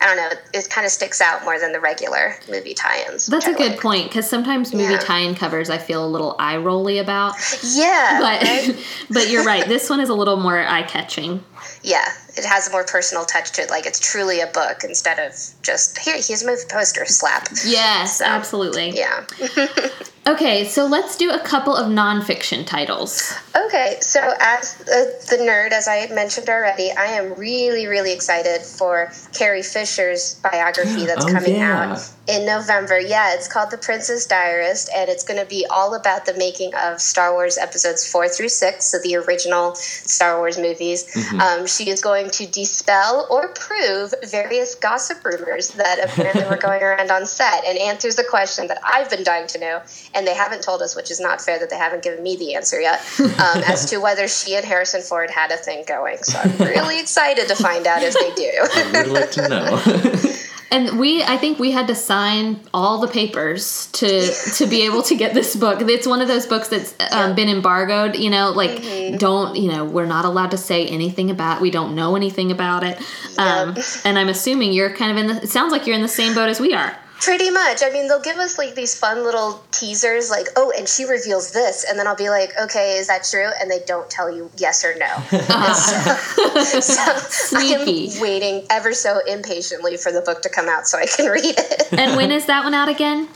[0.00, 3.26] I don't know, it, it kind of sticks out more than the regular movie tie-ins.
[3.26, 3.80] That's a good like.
[3.80, 4.98] point because sometimes movie Yeah.
[4.98, 8.86] tie-in covers I feel a little eye rolly about, Yeah, but right?
[9.10, 9.66] but you're right.
[9.66, 11.42] This one is a little more eye-catching.
[11.82, 13.70] Yeah, it has a more personal touch to it.
[13.70, 16.14] Like it's truly a book instead of just here.
[16.14, 17.04] Here's a movie poster.
[17.06, 17.48] Slap.
[17.64, 18.90] Yes, So, absolutely.
[18.90, 19.24] Yeah.
[20.24, 23.36] Okay, so let's do a couple of nonfiction titles.
[23.56, 28.12] Okay, so as the, the nerd, as I had mentioned already, I am really, really
[28.12, 31.94] excited for Carrie Fisher's biography that's Oh, coming yeah.
[31.94, 33.00] out in November.
[33.00, 36.72] Yeah, it's called The Princess Diarist, and it's going to be all about the making
[36.76, 41.04] of Star Wars episodes four through six, so the original Star Wars movies.
[41.16, 41.40] Mm-hmm.
[41.40, 46.82] Um, she is going to dispel or prove various gossip rumors that apparently were going
[46.82, 49.82] around on set and answers a question that I've been dying to know,
[50.14, 52.54] and they haven't told us, which is not fair that they haven't given me the
[52.54, 53.28] answer yet, um,
[53.66, 56.18] as to whether she and Harrison Ford had a thing going.
[56.18, 58.50] So I'm really excited to find out if they do.
[58.74, 60.38] I would like to know.
[60.72, 64.08] And we, I think we had to sign all the papers to
[64.56, 65.82] to be able to get this book.
[65.82, 68.16] It's one of those books that's um, been embargoed.
[68.16, 69.18] You know, like Mm-hmm.
[69.18, 71.60] don't you know we're not allowed to say anything about.
[71.60, 72.98] We don't know anything about it.
[73.38, 75.42] Um, and I'm assuming you're kind of in the.
[75.42, 76.96] It sounds like you're in the same boat as we are.
[77.22, 77.82] Pretty much.
[77.84, 81.52] I mean, they'll give us like these fun little teasers, like, oh, and she reveals
[81.52, 81.84] this.
[81.88, 83.48] And then I'll be like, okay, is that true?
[83.60, 85.06] And they don't tell you yes or no.
[85.30, 85.76] And
[86.82, 90.98] so, so I am waiting ever so impatiently for the book to come out so
[90.98, 91.92] I can read it.
[91.92, 93.28] And when is that one out again?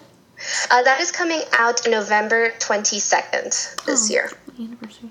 [0.71, 4.31] Uh, that is coming out November 22nd this year.
[4.59, 5.11] Anniversary.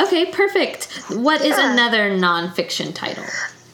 [0.00, 0.86] Okay, perfect.
[1.10, 1.72] What is Yeah.
[1.72, 3.24] another nonfiction title?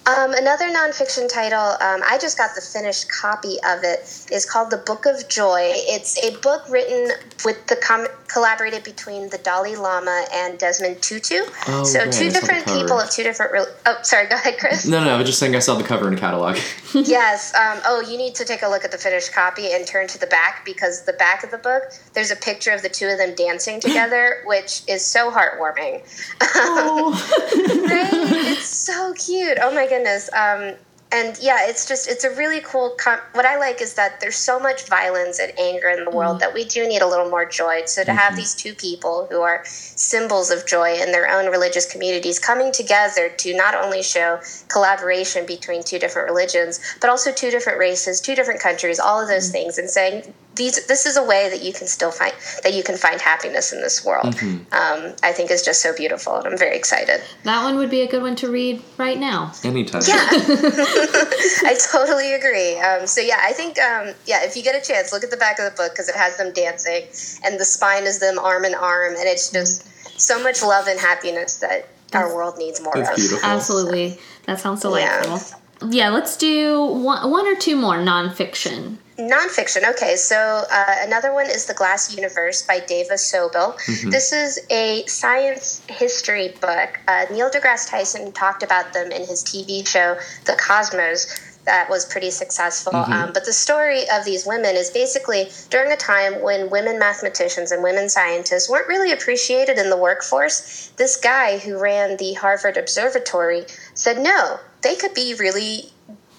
[0.07, 4.71] Um, another nonfiction title, um, I just got the finished copy of it, is called
[4.71, 5.73] The Book of Joy.
[5.75, 7.11] It's a book written
[7.45, 11.41] with the com- collaborated between the Dalai Lama and Desmond Tutu.
[11.67, 13.51] Oh, so right, two different people of two different.
[13.51, 14.29] Re- oh, sorry.
[14.29, 14.87] Go ahead, Chris.
[14.87, 16.57] no, no, I was just saying I saw the cover in a catalog.
[16.95, 17.53] yes.
[17.55, 20.21] Um, oh, you need to take a look at the finished copy and turn to
[20.21, 21.83] the back because the back of the book
[22.15, 26.03] there's a picture of the two of them dancing together, which is so heartwarming.
[26.41, 27.11] Oh.
[27.89, 28.47] right?
[28.53, 29.59] It's so cute.
[29.61, 29.96] Oh my goodness.
[30.33, 30.77] Um,
[31.13, 32.91] and yeah, it's just it's a really cool.
[32.99, 36.33] Com- what I like is that there's so much violence and anger in the world
[36.33, 36.41] mm-hmm.
[36.41, 37.83] that we do need a little more joy.
[37.87, 38.37] So to have mm-hmm.
[38.37, 43.29] these two people who are symbols of joy in their own religious communities coming together
[43.29, 48.35] to not only show collaboration between two different religions, but also two different races, two
[48.35, 49.53] different countries, all of those mm-hmm.
[49.53, 52.83] things, and saying these this is a way that you can still find that you
[52.83, 54.35] can find happiness in this world.
[54.73, 57.21] Um, I think is just so beautiful, and I'm very excited.
[57.45, 59.53] That one would be a good one to read right now.
[59.65, 60.03] Anytime.
[60.07, 62.79] Yeah, I totally agree.
[62.79, 65.37] Um, so yeah, I think um, yeah, if you get a chance, look at the
[65.37, 67.05] back of the book because it has them dancing,
[67.45, 69.87] and the spine is them arm in arm, and it's just
[70.21, 73.17] so much love and happiness that our world needs more That's of.
[73.17, 73.49] beautiful.
[73.49, 74.19] Absolutely.
[74.47, 75.23] That sounds Yeah.
[75.23, 75.61] delightful.
[75.91, 78.97] Yeah, let's do one, one or two more nonfiction.
[79.19, 79.89] Nonfiction.
[79.91, 83.77] Okay, so uh, another one is The Glass Universe by Dava Sobel.
[84.11, 87.01] This is a science history book.
[87.09, 91.27] Uh, Neil deGrasse Tyson talked about them in his TV show, The Cosmos.
[91.65, 92.95] That was pretty successful.
[92.95, 97.73] Um, but the story of these women is basically during a time when women mathematicians
[97.73, 100.93] and women scientists weren't really appreciated in the workforce.
[100.97, 105.91] This guy who ran the Harvard Observatory said, no, they could be really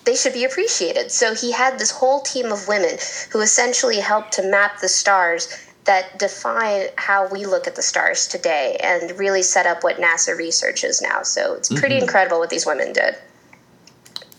[0.07, 1.11] they should be appreciated.
[1.11, 2.97] So he had this whole team of women
[3.29, 8.25] who essentially helped to map the stars that define how we look at the stars
[8.25, 11.23] today and really set up what NASA research is now.
[11.23, 12.03] So it's pretty mm-hmm.
[12.03, 13.17] incredible what these women did.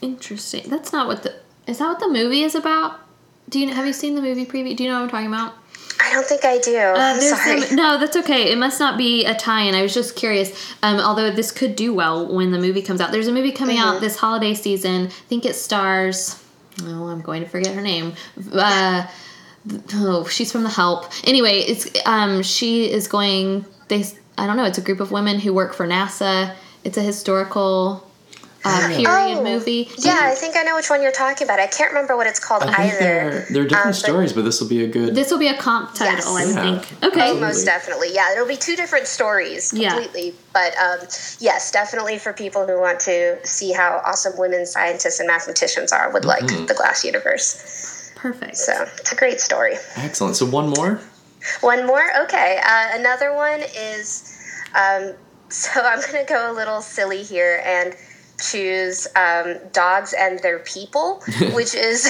[0.00, 0.70] Interesting.
[0.70, 1.34] That's not what the
[1.66, 3.00] Is that what the movie is about?
[3.50, 4.74] Do you have you seen the movie preview?
[4.74, 5.54] Do you know what I'm talking about?
[6.00, 6.76] I don't think I do.
[6.76, 7.60] Uh, sorry.
[7.62, 8.50] some, no, that's okay.
[8.52, 9.74] It must not be a tie-in.
[9.74, 10.72] I was just curious.
[10.82, 13.12] Um, although this could do well when the movie comes out.
[13.12, 13.88] There's a movie coming Mm-hmm.
[13.96, 15.06] out this holiday season.
[15.06, 16.42] I think it stars.
[16.82, 18.14] Oh, I'm going to forget her name.
[18.52, 19.06] Uh,
[19.94, 21.12] oh, she's from The Help.
[21.24, 23.64] Anyway, it's um, she is going.
[23.88, 24.04] They
[24.36, 24.64] I don't know.
[24.64, 26.54] It's a group of women who work for NASA.
[26.84, 28.07] It's a historical
[28.64, 29.88] uh, period Oh, movie.
[29.98, 31.60] Yeah, I think I know which one you're talking about.
[31.60, 32.98] I can't remember what it's called I either.
[32.98, 35.14] they're, they're different Um, but- stories, but this will be a good.
[35.14, 36.80] This will be a comp title, I Yeah.
[36.80, 37.04] think.
[37.04, 37.30] Okay.
[37.30, 38.12] Oh, most definitely.
[38.12, 39.90] Yeah, it'll be two different stories Yeah.
[39.90, 40.34] completely.
[40.52, 40.98] But um,
[41.38, 46.10] yes, definitely for people who want to see how awesome women scientists and mathematicians are,
[46.12, 48.10] would like the Glass Universe.
[48.16, 48.56] Perfect.
[48.56, 49.74] So it's a great story.
[49.96, 50.34] Excellent.
[50.36, 51.00] So one more.
[51.60, 52.04] One more?
[52.24, 52.60] Okay.
[52.64, 54.36] Uh, another one is
[54.74, 55.12] um,
[55.48, 57.94] so I'm going to go a little silly here and
[58.40, 61.22] choose um, dogs and their people,
[61.52, 62.08] which is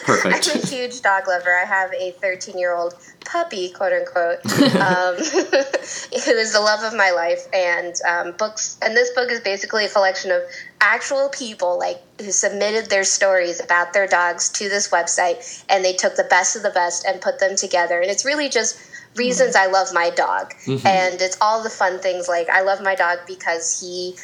[0.04, 0.50] Perfect.
[0.50, 1.54] I'm a huge dog lover.
[1.54, 2.94] I have a 13 year old
[3.24, 4.44] puppy, quote unquote,
[4.76, 7.46] um, who is the love of my life.
[7.52, 10.42] And um, books, and this book is basically a collection of
[10.80, 15.92] actual people like who submitted their stories about their dogs to this website, and they
[15.92, 18.00] took the best of the best and put them together.
[18.00, 18.80] And it's really just
[19.16, 22.94] reasons I love my dog, and it's all the fun things like I love my
[22.94, 24.14] dog because he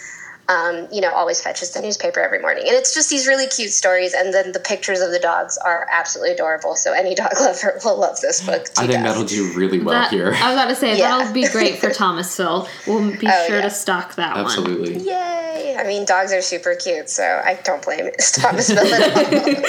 [0.49, 2.65] um, you know, always fetches the newspaper every morning.
[2.67, 4.15] And it's just these really cute stories.
[4.15, 6.77] And then the pictures of the dogs are absolutely adorable.
[6.77, 8.65] So any dog lover will love this book.
[8.65, 9.05] To I think death.
[9.05, 10.33] that'll do really well That- here.
[10.35, 11.19] I was about to say Yeah.
[11.19, 12.69] that'll be great for Thomasville.
[12.87, 13.63] We'll be Oh, sure yeah.
[13.63, 14.45] to stock that one.
[14.45, 14.99] Absolutely.
[14.99, 15.77] Yay!
[15.79, 19.65] I mean, dogs are super cute, so I don't blame Thomasville at all.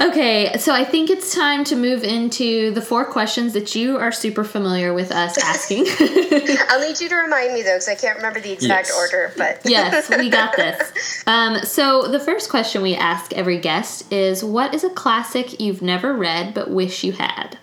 [0.00, 4.12] Okay, so I think it's time to move into the four questions that you are
[4.12, 5.86] super familiar with us asking.
[6.68, 8.96] I'll need you to remind me though, because I can't remember the exact Yes.
[8.96, 9.32] order.
[9.36, 11.24] But yes, we got this.
[11.26, 15.82] Um, so the first question we ask every guest is, "What is a classic you've
[15.82, 17.58] never read but wish you had?"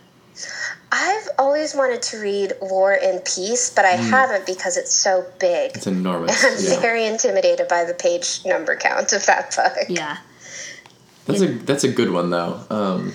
[0.92, 5.72] I've always wanted to read War and Peace, but I haven't because it's so big.
[5.76, 6.44] It's enormous.
[6.46, 6.80] I'm Yeah.
[6.82, 9.90] very intimidated by the page number count of that book.
[9.90, 10.18] Yeah,
[11.26, 12.60] That's a that's a good one though.
[12.70, 13.14] Um,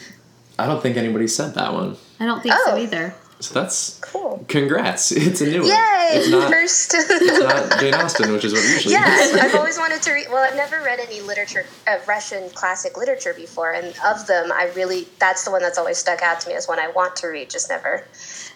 [0.59, 1.96] I don't think anybody said that one.
[2.18, 2.79] I don't think so Oh.
[2.79, 3.14] either.
[3.40, 4.44] So that's Cool.
[4.49, 5.11] congrats.
[5.16, 5.68] It's a new one.
[5.68, 6.11] Yay!
[6.12, 6.92] It's not First.
[6.94, 9.40] it's not Jane Austen, which is what you usually Yes, is.
[9.40, 10.27] I've always wanted to read.
[10.31, 14.64] Well, I've never read any literature, uh, Russian classic literature before, and of them, I
[14.77, 17.29] really that's the one that's always stuck out to me as one I want to
[17.29, 18.05] read, just never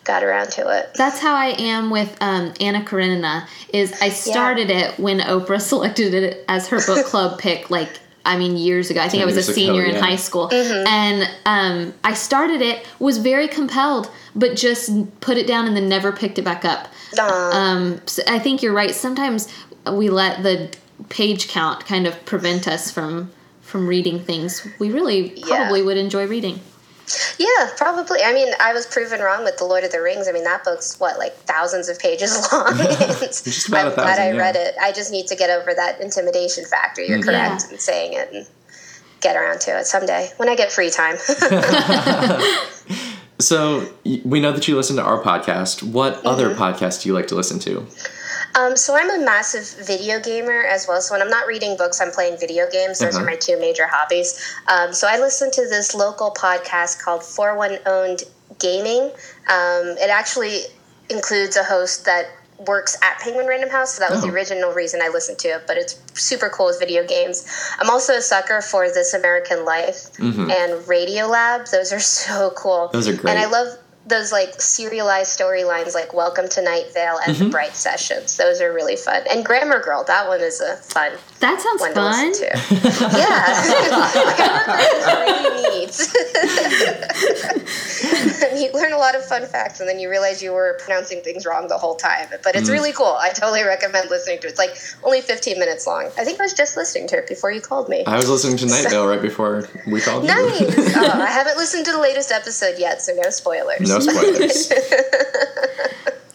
[0.05, 0.91] got around to it.
[0.97, 3.47] That's how I am with um, Anna Karenina.
[3.73, 7.89] Is I started it when Oprah selected it as her book club pick, like
[8.25, 9.01] I mean years ago.
[9.01, 12.63] I think I was a years ago, senior in high school, and um, I started
[12.63, 16.65] it, was very compelled, but just put it down and then never picked it back
[16.65, 16.89] up.
[17.19, 17.51] Aw.
[17.53, 18.95] Um, so I think you're right.
[18.95, 19.53] Sometimes
[19.91, 20.75] we let the
[21.09, 25.57] page count kind of prevent us from from reading things we really Yeah.
[25.57, 26.61] probably would enjoy reading.
[27.39, 28.23] Yeah, probably.
[28.23, 30.27] I mean, I was proven wrong with The Lord of the Rings.
[30.29, 32.77] I mean, that book's what, like thousands of pages long.
[32.79, 34.39] Just about I'm glad thousand, I yeah.
[34.39, 34.75] read it.
[34.81, 37.03] I just need to get over that intimidation factor.
[37.03, 37.25] You're Mhm.
[37.25, 38.47] correct in saying it and
[39.21, 41.17] get around to it someday when I get free time.
[43.41, 43.89] So
[44.25, 45.83] we know that you listen to our podcast.
[45.83, 46.27] What Mm-hmm.
[46.27, 47.85] other podcasts do you like to listen to?
[48.57, 51.01] Um, so I'm a massive video gamer as well.
[51.01, 52.99] So when I'm not reading books, I'm playing video games.
[53.01, 53.25] Those Uh-huh.
[53.25, 54.39] are my two major hobbies.
[54.69, 58.23] Um, so I listen to this local podcast called For One Owned
[58.61, 59.11] Gaming.
[59.49, 60.67] Um, it actually
[61.11, 62.27] includes a host that
[62.69, 63.95] works at Penguin Random House.
[63.95, 64.33] So that was the Oh.
[64.33, 65.67] original reason I listened to it.
[65.67, 67.45] But it's super cool with video games.
[67.81, 71.69] I'm also a sucker for This American Life and Radiolab.
[71.71, 72.89] Those are so cool.
[72.93, 73.33] Those are great.
[73.35, 77.45] And I love those like serialized storylines like Welcome to Night Vale and Mm-hmm.
[77.45, 78.37] The Bright Sessions.
[78.37, 79.23] Those are really fun.
[79.31, 82.15] And Grammar Girl, that one is a fun That sounds one fun.
[82.15, 83.19] to listen to.
[83.19, 83.47] yeah.
[84.37, 85.95] Grammar Girl is really neat.
[88.61, 91.47] you learn a lot of fun facts and then you realize you were pronouncing things
[91.47, 92.29] wrong the whole time.
[92.43, 92.61] But Mm.
[92.61, 93.17] it's really cool.
[93.19, 94.51] I totally recommend listening to it.
[94.51, 96.07] It's like only 15 minutes long.
[96.19, 98.05] I think I was just listening to it before you called me.
[98.07, 100.29] I was listening to Night Vale right before we called you.
[100.29, 100.61] Nice.
[100.97, 103.81] oh, I haven't listened to the latest episode yet, so no spoilers.
[103.89, 104.73] no spoilers.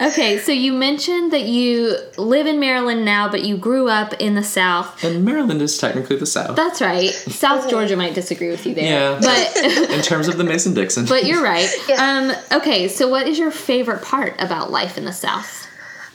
[0.02, 4.34] Okay, so you mentioned that you live in Maryland now, but you grew up in
[4.34, 5.04] the South.
[5.04, 6.56] and Maryland is technically the South.
[6.56, 7.10] That's right.
[7.10, 8.86] South Georgia might disagree with you there.
[8.86, 9.19] Yeah.
[9.22, 9.58] But
[9.91, 11.06] in terms of the Mason Dixon.
[11.06, 11.69] but you're right.
[11.89, 12.32] Yeah.
[12.52, 15.67] Um, okay, so what is your favorite part about life in the South?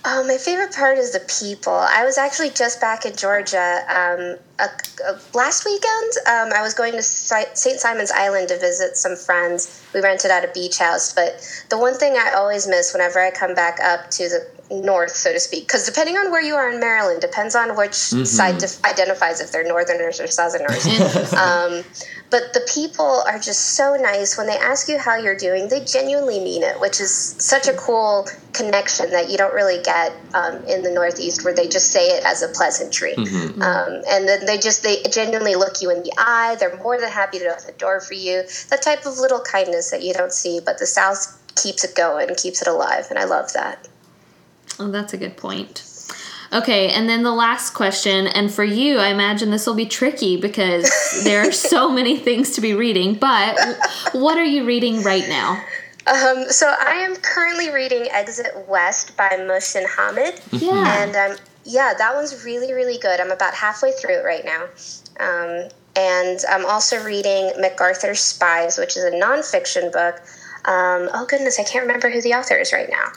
[0.07, 1.73] Oh, my favorite part is the people.
[1.73, 4.69] I was actually just back in Georgia um, a,
[5.09, 6.13] a- last weekend.
[6.27, 7.81] Um, I was going to St.
[7.81, 9.83] Simon's Island to visit some friends.
[9.95, 11.41] We rented out a beach house, but
[11.71, 14.47] the one thing I always miss whenever I come back up to the
[14.83, 15.67] north, so to speak.
[15.67, 18.25] Because depending on where you are in Maryland, depends on which Mm-hmm.
[18.25, 20.87] side def- identifies if they're Northerners or Southerners.
[21.35, 21.83] um,
[22.31, 24.37] but the people are just so nice.
[24.37, 27.75] When they ask you how you're doing, they genuinely mean it, which is such a
[27.75, 32.07] cool connection that you don't really get um, in the Northeast, where they just say
[32.09, 33.15] it as a pleasantry.
[33.15, 33.63] Mm-hmm.
[33.63, 36.57] Um, and then they just they genuinely look you in the eye.
[36.59, 38.43] They're more than happy to open the door for you.
[38.71, 42.35] That type of little kindness that you don't see, but the South keeps it going,
[42.35, 43.87] keeps it alive, and I love that.
[44.79, 45.91] Oh, that's a good point.
[46.53, 50.37] Okay, and then the last question, and for you, I imagine this will be tricky
[50.37, 50.89] because
[51.25, 53.59] there are so many things to be reading, but
[54.13, 55.63] what are you reading right now?
[56.07, 60.41] Um, so I am currently reading Exit West by Mohsin Hamid.
[60.53, 61.03] Yeah.
[61.03, 63.21] And um, yeah, that one's really, really good.
[63.21, 64.65] I'm about halfway through it right now.
[65.19, 70.17] Um, and I'm also reading MacArthur's Spies, which is a nonfiction book.
[70.67, 73.13] Um, oh, goodness, I can't remember who the author is right now.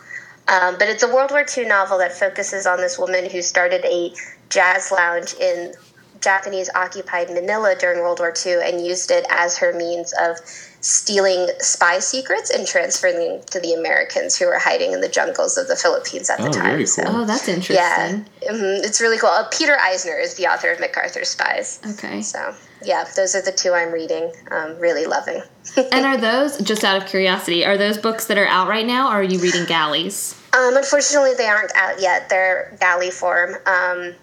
[0.48, 3.84] Um, but it's a World War II novel that focuses on this woman who started
[3.86, 4.14] a
[4.50, 5.74] jazz lounge in
[6.22, 10.38] Japanese occupied Manila during World War II and used it as her means of
[10.82, 15.58] stealing spy secrets and transferring them to the Americans who were hiding in the jungles
[15.58, 16.64] of the Philippines at the Oh, time.
[16.72, 17.04] very So.
[17.06, 17.76] Oh, that's interesting.
[17.76, 19.30] yeah, mhm, it's really cool.
[19.30, 21.80] Uh, Peter Eisner is the author of MacArthur's Spies.
[21.94, 22.22] Okay.
[22.22, 24.32] So, yeah, those are the two I'm reading.
[24.50, 25.42] Um, really loving.
[25.92, 29.10] And are those, just out of curiosity, are those books that are out right now,
[29.10, 30.37] or are you reading galleys?
[30.54, 32.30] Um, unfortunately, they aren't out yet.
[32.30, 33.56] They're galley form.
[33.66, 34.14] Um,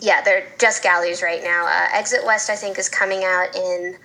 [0.00, 1.66] yeah, they're just galleys right now.
[1.66, 3.96] Uh, Exit West, I think, is coming out in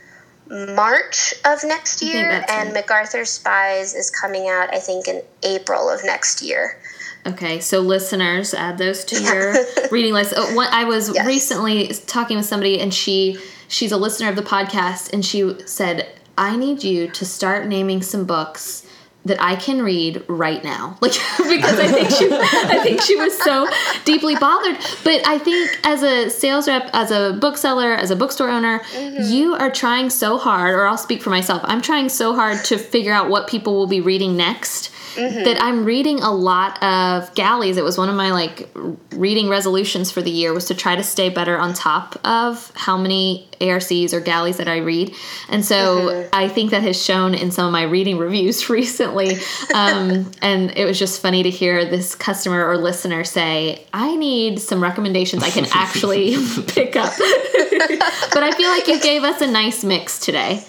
[0.75, 2.73] March of next year, and it.
[2.73, 6.79] MacArthur Spies is coming out, I think, in April of next year.
[7.25, 9.55] Okay, so listeners, add those to your
[9.91, 10.33] reading list.
[10.37, 11.25] Oh, one, I was Yes.
[11.27, 13.37] recently talking with somebody, and she
[13.67, 18.01] she's a listener of the podcast, and she said, "I need you to start naming
[18.01, 18.83] some books."
[19.27, 23.37] That I can read right now, like because I think she, I think she was
[23.37, 23.67] so
[24.05, 24.77] deeply bothered.
[25.03, 29.31] But I think as a sales rep, as a bookseller, as a bookstore owner, mm-hmm.
[29.31, 30.75] you are trying so hard.
[30.75, 31.61] Or I'll speak for myself.
[31.65, 35.85] I'm trying so hard to figure out what people will be reading next that I'm
[35.85, 37.77] reading a lot of galleys.
[37.77, 38.69] It was one of my like
[39.11, 42.97] reading resolutions for the year was to try to stay better on top of how
[42.97, 45.13] many ARCs or galleys that I read.
[45.49, 49.37] And so I think that has shown in some of my reading reviews recently.
[49.73, 54.59] Um, and it was just funny to hear this customer or listener say, I need
[54.59, 56.35] some recommendations I can actually
[56.67, 57.13] pick up.
[57.17, 60.63] but I feel like you gave us a nice mix today.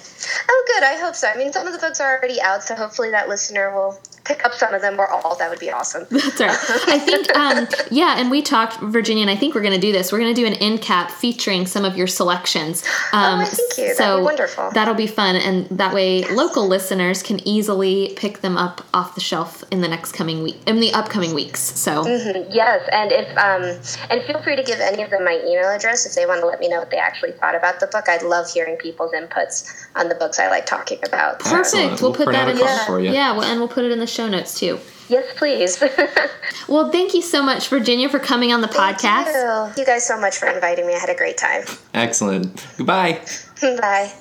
[0.49, 0.83] Oh, good.
[0.83, 1.29] I hope so.
[1.29, 4.45] I mean, some of the books are already out, so hopefully that listener will pick
[4.45, 5.35] up some of them or all.
[5.37, 6.07] That would be awesome.
[6.11, 6.51] That's right.
[6.88, 9.91] I think, um, yeah, and we talked, Virginia, and I think we're going to do
[9.91, 10.12] this.
[10.12, 12.85] We're going to do an end cap featuring some of your selections.
[13.12, 13.95] Um, Oh, thank you.
[13.95, 14.71] That'd be wonderful.
[14.73, 19.21] That'll be fun, and that way local listeners can easily pick them up off the
[19.21, 21.61] shelf in the next coming week, in the upcoming weeks.
[21.61, 23.62] So, Yes, and if um,
[24.11, 26.47] and feel free to give any of them my email address if they want to
[26.47, 28.09] let me know what they actually thought about the book.
[28.09, 29.64] I'd love hearing people's inputs
[29.97, 31.38] on the books I like talking about.
[31.41, 31.59] perfect.
[31.61, 32.03] Excellent.
[32.03, 33.11] We'll We'll put that in a the copy for you.
[33.12, 34.81] Yeah, and we'll put it in the show notes too.
[35.09, 35.83] Yes, please.
[36.68, 39.24] Well, thank you so much, Virginia, for coming on the podcast.
[39.24, 39.64] Thank you.
[39.64, 40.94] Thank you guys so much for inviting me.
[40.94, 41.64] I had a great time.
[41.94, 42.62] Excellent.
[42.76, 43.22] Goodbye.
[43.62, 44.12] Bye.